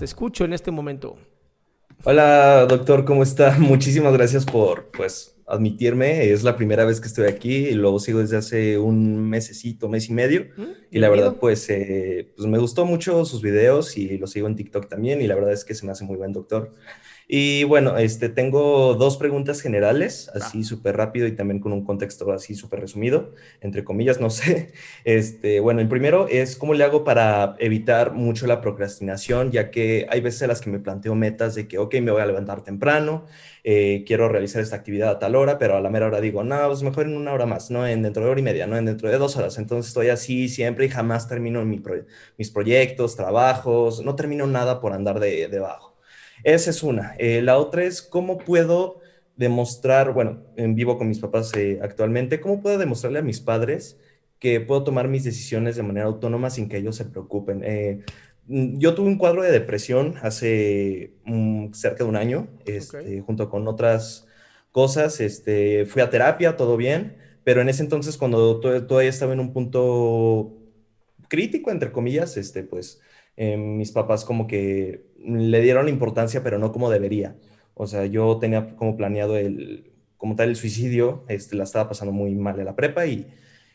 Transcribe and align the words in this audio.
Te 0.00 0.06
escucho 0.06 0.46
en 0.46 0.54
este 0.54 0.70
momento. 0.70 1.18
Hola, 2.04 2.64
doctor, 2.64 3.04
¿cómo 3.04 3.22
está? 3.22 3.54
Muchísimas 3.58 4.14
gracias 4.14 4.46
por, 4.46 4.90
pues, 4.92 5.36
admitirme. 5.46 6.30
Es 6.30 6.42
la 6.42 6.56
primera 6.56 6.86
vez 6.86 7.02
que 7.02 7.06
estoy 7.06 7.26
aquí 7.26 7.54
y 7.54 7.72
lo 7.72 7.98
sigo 7.98 8.20
desde 8.20 8.38
hace 8.38 8.78
un 8.78 9.28
mesecito, 9.28 9.90
mes 9.90 10.08
y 10.08 10.14
medio. 10.14 10.46
¿Mm? 10.56 10.62
Y 10.90 11.00
la 11.00 11.10
verdad, 11.10 11.36
pues, 11.38 11.68
eh, 11.68 12.32
pues 12.34 12.48
me 12.48 12.56
gustó 12.56 12.86
mucho 12.86 13.26
sus 13.26 13.42
videos 13.42 13.98
y 13.98 14.16
lo 14.16 14.26
sigo 14.26 14.46
en 14.46 14.56
TikTok 14.56 14.88
también 14.88 15.20
y 15.20 15.26
la 15.26 15.34
verdad 15.34 15.52
es 15.52 15.66
que 15.66 15.74
se 15.74 15.84
me 15.84 15.92
hace 15.92 16.06
muy 16.06 16.16
buen 16.16 16.32
doctor. 16.32 16.72
Y 17.32 17.62
bueno, 17.62 17.96
este, 17.96 18.28
tengo 18.28 18.94
dos 18.94 19.16
preguntas 19.16 19.60
generales, 19.60 20.28
así 20.34 20.64
súper 20.64 20.96
rápido 20.96 21.28
y 21.28 21.32
también 21.36 21.60
con 21.60 21.72
un 21.72 21.84
contexto 21.84 22.32
así 22.32 22.56
súper 22.56 22.80
resumido, 22.80 23.34
entre 23.60 23.84
comillas, 23.84 24.20
no 24.20 24.30
sé. 24.30 24.72
Este, 25.04 25.60
bueno, 25.60 25.80
el 25.80 25.86
primero 25.88 26.26
es 26.28 26.56
cómo 26.56 26.74
le 26.74 26.82
hago 26.82 27.04
para 27.04 27.54
evitar 27.60 28.12
mucho 28.14 28.48
la 28.48 28.60
procrastinación, 28.60 29.52
ya 29.52 29.70
que 29.70 30.06
hay 30.10 30.20
veces 30.20 30.42
en 30.42 30.48
las 30.48 30.60
que 30.60 30.70
me 30.70 30.80
planteo 30.80 31.14
metas 31.14 31.54
de 31.54 31.68
que, 31.68 31.78
ok, 31.78 31.94
me 32.02 32.10
voy 32.10 32.20
a 32.20 32.26
levantar 32.26 32.64
temprano, 32.64 33.26
eh, 33.62 34.02
quiero 34.08 34.28
realizar 34.28 34.60
esta 34.62 34.74
actividad 34.76 35.10
a 35.10 35.18
tal 35.20 35.36
hora, 35.36 35.56
pero 35.58 35.76
a 35.76 35.80
la 35.80 35.88
mera 35.90 36.06
hora 36.06 36.20
digo, 36.20 36.42
no, 36.42 36.66
pues 36.66 36.82
mejor 36.82 37.06
en 37.06 37.16
una 37.16 37.32
hora 37.32 37.46
más, 37.46 37.70
no 37.70 37.86
en 37.86 38.02
dentro 38.02 38.24
de 38.24 38.30
hora 38.30 38.40
y 38.40 38.42
media, 38.42 38.66
no 38.66 38.76
en 38.76 38.86
dentro 38.86 39.08
de 39.08 39.18
dos 39.18 39.36
horas. 39.36 39.56
Entonces 39.58 39.88
estoy 39.88 40.08
así 40.08 40.48
siempre 40.48 40.86
y 40.86 40.88
jamás 40.88 41.28
termino 41.28 41.64
mi 41.64 41.78
pro- 41.78 42.04
mis 42.38 42.50
proyectos, 42.50 43.14
trabajos, 43.16 44.02
no 44.04 44.16
termino 44.16 44.46
nada 44.48 44.80
por 44.80 44.92
andar 44.92 45.20
de, 45.20 45.46
de. 45.48 45.60
Esa 46.44 46.70
es 46.70 46.82
una. 46.82 47.14
Eh, 47.18 47.42
la 47.42 47.58
otra 47.58 47.84
es 47.84 48.02
cómo 48.02 48.38
puedo 48.38 49.00
demostrar, 49.36 50.12
bueno, 50.12 50.42
en 50.56 50.74
vivo 50.74 50.98
con 50.98 51.08
mis 51.08 51.18
papás 51.18 51.52
eh, 51.56 51.78
actualmente, 51.82 52.40
cómo 52.40 52.62
puedo 52.62 52.78
demostrarle 52.78 53.18
a 53.20 53.22
mis 53.22 53.40
padres 53.40 53.98
que 54.38 54.60
puedo 54.60 54.84
tomar 54.84 55.08
mis 55.08 55.24
decisiones 55.24 55.76
de 55.76 55.82
manera 55.82 56.06
autónoma 56.06 56.50
sin 56.50 56.68
que 56.68 56.78
ellos 56.78 56.96
se 56.96 57.04
preocupen. 57.04 57.62
Eh, 57.64 58.02
yo 58.46 58.94
tuve 58.94 59.08
un 59.08 59.18
cuadro 59.18 59.42
de 59.42 59.50
depresión 59.52 60.14
hace 60.22 61.14
mm, 61.24 61.72
cerca 61.72 62.04
de 62.04 62.10
un 62.10 62.16
año, 62.16 62.48
este, 62.64 63.20
junto 63.20 63.48
con 63.50 63.68
otras 63.68 64.26
cosas. 64.72 65.20
Este, 65.20 65.84
fui 65.86 66.02
a 66.02 66.10
terapia, 66.10 66.56
todo 66.56 66.76
bien, 66.76 67.16
pero 67.44 67.60
en 67.60 67.68
ese 67.68 67.82
entonces, 67.82 68.16
cuando 68.16 68.60
to- 68.60 68.86
todavía 68.86 69.10
estaba 69.10 69.32
en 69.34 69.40
un 69.40 69.52
punto 69.52 70.56
crítico, 71.28 71.70
entre 71.70 71.92
comillas, 71.92 72.36
este, 72.36 72.62
pues 72.64 73.00
eh, 73.42 73.56
mis 73.56 73.90
papás 73.90 74.26
como 74.26 74.46
que 74.46 75.06
le 75.24 75.62
dieron 75.62 75.88
importancia, 75.88 76.42
pero 76.42 76.58
no 76.58 76.72
como 76.72 76.90
debería. 76.90 77.38
O 77.72 77.86
sea, 77.86 78.04
yo 78.04 78.36
tenía 78.38 78.76
como 78.76 78.98
planeado 78.98 79.38
el, 79.38 79.94
como 80.18 80.36
tal, 80.36 80.50
el 80.50 80.56
suicidio, 80.56 81.24
este, 81.26 81.56
la 81.56 81.64
estaba 81.64 81.88
pasando 81.88 82.12
muy 82.12 82.34
mal 82.34 82.58
en 82.58 82.66
la 82.66 82.76
prepa 82.76 83.06
y, 83.06 83.26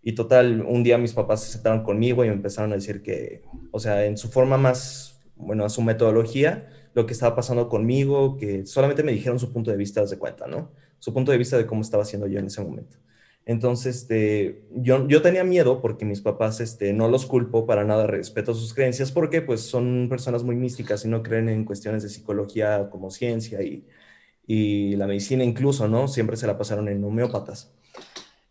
y 0.00 0.12
total, 0.12 0.62
un 0.62 0.84
día 0.84 0.96
mis 0.96 1.12
papás 1.12 1.42
se 1.42 1.50
sentaron 1.50 1.82
conmigo 1.82 2.24
y 2.24 2.28
me 2.28 2.34
empezaron 2.34 2.70
a 2.70 2.76
decir 2.76 3.02
que, 3.02 3.42
o 3.72 3.80
sea, 3.80 4.04
en 4.04 4.16
su 4.16 4.28
forma 4.28 4.58
más, 4.58 5.20
bueno, 5.34 5.64
a 5.64 5.70
su 5.70 5.82
metodología, 5.82 6.68
lo 6.94 7.06
que 7.06 7.12
estaba 7.12 7.34
pasando 7.34 7.68
conmigo, 7.68 8.36
que 8.36 8.64
solamente 8.64 9.02
me 9.02 9.10
dijeron 9.10 9.40
su 9.40 9.52
punto 9.52 9.72
de 9.72 9.76
vista, 9.76 10.04
de 10.04 10.18
cuenta, 10.18 10.46
¿no? 10.46 10.70
Su 11.00 11.12
punto 11.12 11.32
de 11.32 11.38
vista 11.38 11.58
de 11.58 11.66
cómo 11.66 11.80
estaba 11.80 12.04
haciendo 12.04 12.28
yo 12.28 12.38
en 12.38 12.46
ese 12.46 12.62
momento. 12.62 12.98
Entonces, 13.48 13.96
este, 14.02 14.62
yo, 14.74 15.22
tenía 15.22 15.42
miedo 15.42 15.80
porque 15.80 16.04
mis 16.04 16.20
papás, 16.20 16.60
este, 16.60 16.92
no 16.92 17.08
los 17.08 17.24
culpo 17.24 17.64
para 17.66 17.82
nada, 17.82 18.06
respeto 18.06 18.52
sus 18.52 18.74
creencias 18.74 19.10
porque 19.10 19.40
pues 19.40 19.62
son 19.62 20.08
personas 20.10 20.44
muy 20.44 20.54
místicas 20.54 21.06
y 21.06 21.08
no 21.08 21.22
creen 21.22 21.48
en 21.48 21.64
cuestiones 21.64 22.02
de 22.02 22.10
psicología 22.10 22.90
como 22.90 23.10
ciencia 23.10 23.60
y, 23.62 23.86
la 24.96 25.06
medicina 25.06 25.44
incluso, 25.44 25.88
¿no? 25.88 26.08
Siempre 26.08 26.36
se 26.36 26.46
la 26.46 26.58
pasaron 26.58 26.88
en 26.88 27.02
homeópatas. 27.02 27.72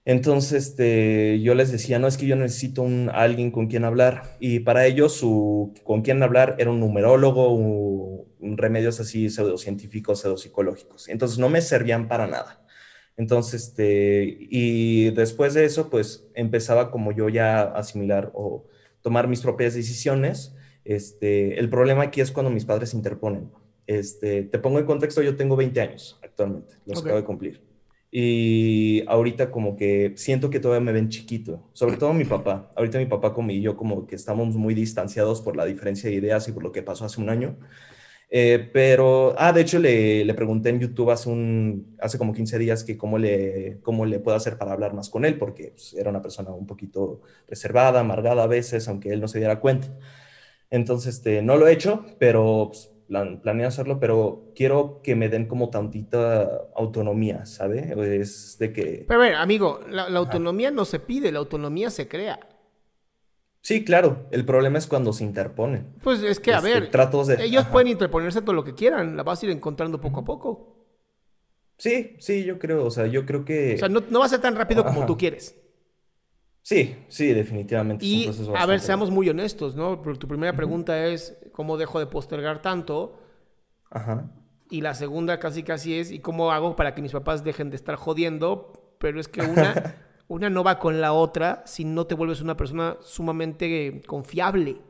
Entonces, 0.05 0.69
este, 0.69 1.41
yo 1.41 1.53
les 1.53 1.71
decía, 1.71 1.99
no, 1.99 2.07
es 2.07 2.17
que 2.17 2.25
yo 2.25 2.35
necesito 2.35 2.81
un, 2.81 3.11
alguien 3.13 3.51
con 3.51 3.67
quien 3.67 3.85
hablar. 3.85 4.23
Y 4.39 4.61
para 4.61 4.87
ellos, 4.87 5.21
con 5.83 6.01
quien 6.01 6.23
hablar 6.23 6.55
era 6.59 6.71
un 6.71 6.79
numerólogo, 6.79 7.53
un, 7.53 8.25
un 8.39 8.57
remedios 8.57 8.99
así 8.99 9.29
pseudocientíficos, 9.29 10.21
pseudopsicológicos. 10.21 11.07
Entonces, 11.09 11.37
no 11.37 11.49
me 11.49 11.61
servían 11.61 12.07
para 12.07 12.25
nada. 12.27 12.66
Entonces, 13.17 13.63
este, 13.69 14.37
y 14.39 15.09
después 15.11 15.53
de 15.55 15.65
eso, 15.65 15.89
pues 15.89 16.27
empezaba 16.35 16.91
como 16.91 17.11
yo 17.11 17.29
ya 17.29 17.61
a 17.61 17.79
asimilar 17.79 18.31
o 18.33 18.65
tomar 19.01 19.27
mis 19.27 19.41
propias 19.41 19.73
decisiones. 19.73 20.55
Este, 20.85 21.59
el 21.59 21.69
problema 21.69 22.03
aquí 22.03 22.21
es 22.21 22.31
cuando 22.31 22.51
mis 22.51 22.65
padres 22.65 22.91
se 22.91 22.97
interponen. 22.97 23.51
Este, 23.87 24.43
te 24.43 24.59
pongo 24.59 24.79
en 24.79 24.85
contexto, 24.85 25.21
yo 25.21 25.35
tengo 25.35 25.55
20 25.55 25.81
años 25.81 26.19
actualmente, 26.23 26.75
los 26.85 26.99
Ok. 26.99 27.05
acabo 27.05 27.19
de 27.19 27.25
cumplir. 27.25 27.61
Y 28.11 29.03
ahorita 29.07 29.51
como 29.51 29.75
que 29.75 30.13
siento 30.15 30.49
que 30.49 30.59
todavía 30.59 30.85
me 30.85 30.93
ven 30.93 31.09
chiquito, 31.09 31.69
sobre 31.73 31.97
todo 31.97 32.13
mi 32.13 32.23
papá. 32.25 32.71
Ahorita 32.75 32.99
mi 32.99 33.05
papá 33.05 33.33
como 33.33 33.51
y 33.51 33.61
yo 33.61 33.75
como 33.75 34.07
que 34.07 34.15
estamos 34.15 34.55
muy 34.55 34.73
distanciados 34.73 35.41
por 35.41 35.57
la 35.57 35.65
diferencia 35.65 36.09
de 36.09 36.15
ideas 36.15 36.47
y 36.47 36.51
por 36.53 36.63
lo 36.63 36.71
que 36.71 36.83
pasó 36.83 37.05
hace 37.05 37.19
un 37.21 37.29
año. 37.29 37.57
Eh, 38.29 38.69
pero, 38.73 39.35
ah, 39.37 39.53
de 39.53 39.61
hecho 39.61 39.79
le, 39.79 40.25
le 40.25 40.33
pregunté 40.33 40.69
en 40.69 40.79
YouTube 40.81 41.11
hace, 41.11 41.29
un, 41.29 41.95
hace 42.01 42.17
como 42.17 42.33
15 42.33 42.57
días 42.59 42.83
que 42.83 42.97
cómo 42.97 43.17
le, 43.17 43.79
cómo 43.81 44.05
le 44.05 44.19
puedo 44.19 44.35
hacer 44.35 44.57
para 44.57 44.73
hablar 44.73 44.93
más 44.93 45.09
con 45.09 45.23
él, 45.25 45.37
porque 45.37 45.71
pues, 45.71 45.93
era 45.93 46.09
una 46.09 46.21
persona 46.21 46.51
un 46.51 46.67
poquito 46.67 47.21
reservada, 47.47 48.01
amargada 48.01 48.43
a 48.43 48.47
veces, 48.47 48.87
aunque 48.89 49.09
él 49.11 49.21
no 49.21 49.27
se 49.29 49.39
diera 49.39 49.59
cuenta. 49.61 49.87
Entonces, 50.69 51.15
este, 51.15 51.41
no 51.41 51.57
lo 51.57 51.67
he 51.67 51.73
hecho, 51.73 52.05
pero 52.19 52.67
pues, 52.69 52.91
plan- 53.07 53.39
planeo 53.41 53.67
hacerlo, 53.69 53.99
pero 53.99 54.51
quiero 54.55 55.01
que 55.01 55.15
me 55.15 55.29
den 55.29 55.47
como 55.47 55.69
tantita 55.69 56.43
autonomía, 56.75 57.45
¿sabe? 57.45 57.93
Es 58.21 58.57
de 58.59 58.73
que... 58.73 59.05
Pero 59.07 59.19
bueno, 59.21 59.37
amigo, 59.37 59.79
la, 59.89 60.09
la 60.09 60.19
autonomía 60.19 60.69
no 60.71 60.83
se 60.83 60.99
pide, 60.99 61.31
la 61.31 61.39
autonomía 61.39 61.89
se 61.89 62.07
crea. 62.07 62.39
Sí, 63.61 63.83
claro, 63.83 64.27
el 64.31 64.45
problema 64.45 64.77
es 64.77 64.87
cuando 64.87 65.11
se 65.11 65.23
interponen. 65.25 65.87
Pues 66.01 66.23
es 66.23 66.39
que, 66.39 66.53
a 66.53 66.57
Este, 66.57 66.69
ver, 66.69 66.91
tratos 66.91 67.27
de- 67.27 67.43
ellos 67.43 67.63
ajá. 67.63 67.71
pueden 67.73 67.89
interponerse 67.89 68.41
todo 68.41 68.53
lo 68.53 68.63
que 68.63 68.73
quieran, 68.75 69.17
la 69.17 69.23
vas 69.23 69.41
a 69.41 69.45
ir 69.45 69.51
encontrando 69.51 69.99
poco 69.99 70.21
a 70.21 70.25
poco. 70.25 70.73
Sí, 71.77 72.15
sí, 72.19 72.43
yo 72.43 72.57
creo, 72.57 72.85
o 72.85 72.91
sea, 72.91 73.05
yo 73.07 73.25
creo 73.25 73.45
que... 73.45 73.75
O 73.75 73.77
sea, 73.77 73.89
no, 73.89 74.01
no 74.09 74.19
va 74.19 74.25
a 74.25 74.29
ser 74.29 74.41
tan 74.41 74.55
rápido 74.55 74.83
como 74.83 75.05
tú 75.05 75.17
quieres. 75.17 75.55
Sí, 76.63 76.95
sí, 77.07 77.33
definitivamente. 77.33 78.05
es 78.05 78.11
un 78.11 78.19
Y, 78.19 78.25
proceso 78.25 78.57
a 78.57 78.65
ver, 78.65 78.79
seamos 78.79 79.09
muy 79.11 79.29
honestos, 79.29 79.75
¿no? 79.75 80.01
Porque 80.01 80.19
tu 80.19 80.27
primera 80.27 80.53
pregunta 80.53 81.05
es, 81.07 81.37
¿cómo 81.53 81.77
dejo 81.77 81.99
de 81.99 82.07
postergar 82.07 82.61
tanto? 82.61 83.19
Ajá. 83.89 84.29
Y 84.69 84.81
la 84.81 84.93
segunda 84.95 85.39
casi 85.39 85.63
casi 85.63 85.97
es, 85.97 86.11
¿y 86.11 86.19
cómo 86.19 86.51
hago 86.51 86.75
para 86.75 86.93
que 86.93 87.01
mis 87.01 87.13
papás 87.13 87.43
dejen 87.43 87.69
de 87.69 87.77
estar 87.77 87.95
jodiendo? 87.95 88.73
Pero 88.99 89.19
es 89.19 89.27
que 89.29 89.41
una, 89.41 89.73
una 90.27 90.49
no 90.49 90.63
va 90.63 90.79
con 90.79 90.99
la 90.99 91.13
otra 91.13 91.63
si 91.65 91.85
no 91.85 92.05
te 92.05 92.15
vuelves 92.15 92.41
una 92.41 92.57
persona 92.57 92.97
sumamente 93.01 94.01
confiable. 94.05 94.81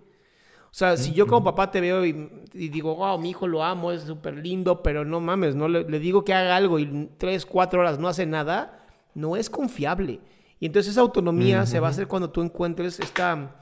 O 0.70 0.76
sea, 0.78 0.98
si 0.98 1.14
yo 1.14 1.26
como 1.26 1.44
papá 1.44 1.72
te 1.72 1.82
veo 1.82 2.06
y, 2.06 2.14
digo, 2.54 2.96
wow, 2.96 3.18
mi 3.18 3.32
hijo 3.32 3.48
lo 3.48 3.64
amo, 3.64 3.92
es 3.92 4.04
súper 4.04 4.36
lindo, 4.36 4.84
pero 4.84 5.06
no 5.06 5.20
mames, 5.20 5.56
no 5.56 5.68
le, 5.68 5.84
digo 6.00 6.24
que 6.24 6.34
haga 6.34 6.56
algo 6.56 6.78
y 6.78 7.10
tres, 7.18 7.46
cuatro 7.46 7.80
horas 7.80 7.98
no 7.98 8.08
hace 8.08 8.26
nada, 8.26 8.86
no 9.16 9.38
es 9.38 9.50
confiable. 9.50 10.20
Y 10.60 10.68
entonces 10.68 10.92
esa 10.92 11.02
autonomía 11.02 11.66
se 11.66 11.80
va 11.80 11.88
a 11.88 11.92
hacer 11.92 12.08
cuando 12.08 12.30
tú 12.30 12.42
encuentres 12.42 13.00
esta... 13.00 13.60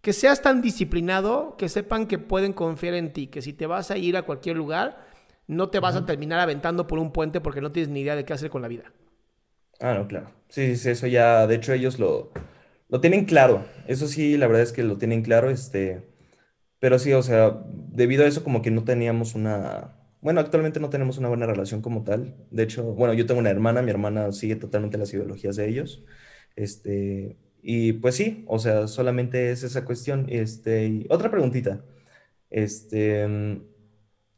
Que 0.00 0.12
seas 0.12 0.42
tan 0.42 0.60
disciplinado, 0.60 1.56
que 1.56 1.68
sepan 1.68 2.06
que 2.06 2.18
pueden 2.18 2.52
confiar 2.52 2.94
en 2.94 3.12
ti, 3.12 3.28
que 3.28 3.40
si 3.40 3.52
te 3.52 3.66
vas 3.66 3.90
a 3.90 3.96
ir 3.96 4.16
a 4.16 4.22
cualquier 4.22 4.56
lugar, 4.56 5.06
no 5.46 5.70
te 5.70 5.80
vas 5.80 5.96
a 5.96 6.04
terminar 6.04 6.40
aventando 6.40 6.86
por 6.86 6.98
un 6.98 7.10
puente 7.10 7.40
porque 7.40 7.60
no 7.60 7.72
tienes 7.72 7.88
ni 7.88 8.00
idea 8.00 8.16
de 8.16 8.24
qué 8.24 8.32
hacer 8.32 8.50
con 8.50 8.62
la 8.62 8.68
vida. 8.68 8.92
Ah, 9.80 9.94
no, 9.94 10.08
claro. 10.08 10.30
Sí, 10.48 10.76
sí, 10.76 10.90
eso 10.90 11.06
ya, 11.06 11.46
de 11.46 11.56
hecho 11.56 11.72
ellos 11.72 11.98
lo, 11.98 12.32
lo 12.88 13.00
tienen 13.00 13.24
claro. 13.24 13.64
Eso 13.86 14.06
sí, 14.06 14.36
la 14.36 14.46
verdad 14.46 14.62
es 14.62 14.72
que 14.72 14.82
lo 14.82 14.98
tienen 14.98 15.22
claro, 15.22 15.50
este, 15.50 16.02
pero 16.78 16.98
sí, 16.98 17.12
o 17.12 17.22
sea, 17.22 17.62
debido 17.66 18.24
a 18.24 18.28
eso 18.28 18.44
como 18.44 18.62
que 18.62 18.70
no 18.70 18.84
teníamos 18.84 19.34
una, 19.34 19.96
bueno, 20.20 20.40
actualmente 20.40 20.80
no 20.80 20.90
tenemos 20.90 21.18
una 21.18 21.28
buena 21.28 21.46
relación 21.46 21.82
como 21.82 22.04
tal. 22.04 22.34
De 22.50 22.62
hecho, 22.62 22.82
bueno, 22.94 23.14
yo 23.14 23.26
tengo 23.26 23.40
una 23.40 23.50
hermana, 23.50 23.82
mi 23.82 23.90
hermana 23.90 24.32
sigue 24.32 24.56
totalmente 24.56 24.98
las 24.98 25.12
ideologías 25.12 25.56
de 25.56 25.68
ellos. 25.68 26.04
Este, 26.56 27.36
y 27.62 27.94
pues 27.94 28.14
sí, 28.16 28.44
o 28.46 28.58
sea, 28.58 28.86
solamente 28.88 29.50
es 29.50 29.64
esa 29.64 29.84
cuestión. 29.84 30.26
Este, 30.30 30.86
y 30.86 31.06
otra 31.10 31.30
preguntita. 31.30 31.84
Este, 32.48 33.26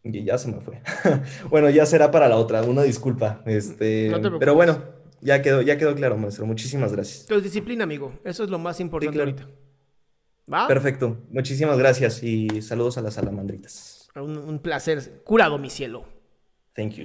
y 0.02 0.24
ya 0.24 0.38
se 0.38 0.50
me 0.50 0.60
fue. 0.60 0.80
bueno, 1.50 1.70
ya 1.70 1.86
será 1.86 2.10
para 2.10 2.28
la 2.28 2.36
otra, 2.36 2.62
una 2.62 2.82
disculpa. 2.82 3.42
Este, 3.46 4.12
pero 4.40 4.54
bueno, 4.54 4.95
ya 5.20 5.42
quedó, 5.42 5.62
ya 5.62 5.76
quedó 5.78 5.94
claro, 5.94 6.16
maestro. 6.16 6.46
Muchísimas 6.46 6.92
gracias. 6.92 7.22
Entonces, 7.22 7.44
disciplina, 7.44 7.84
amigo. 7.84 8.12
Eso 8.24 8.44
es 8.44 8.50
lo 8.50 8.58
más 8.58 8.80
importante 8.80 9.18
ahorita. 9.18 9.48
¿Va? 10.52 10.68
Perfecto. 10.68 11.18
Muchísimas 11.30 11.78
gracias 11.78 12.22
y 12.22 12.62
saludos 12.62 12.98
a 12.98 13.02
las 13.02 13.14
salamandritas. 13.14 14.08
Un, 14.14 14.38
un 14.38 14.58
placer. 14.60 15.22
Curado, 15.24 15.58
mi 15.58 15.70
cielo. 15.70 16.04
Thank 16.74 16.92
you. 16.92 17.04